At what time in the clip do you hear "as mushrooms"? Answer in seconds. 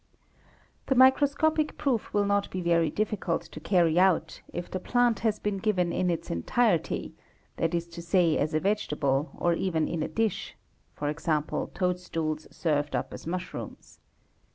13.13-13.99